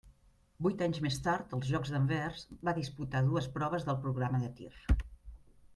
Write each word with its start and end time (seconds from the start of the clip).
Vuit 0.67 0.79
anys 0.85 0.99
més 1.07 1.19
tard, 1.27 1.53
als 1.57 1.69
Jocs 1.73 1.93
d'Anvers, 1.97 2.47
va 2.69 2.75
disputar 2.81 3.21
dues 3.29 3.53
proves 3.59 3.87
del 3.91 4.01
programa 4.09 4.45
de 4.47 4.53
tir. 4.63 4.73